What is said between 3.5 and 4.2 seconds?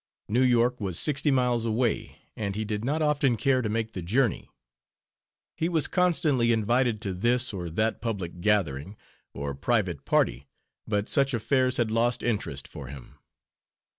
to make the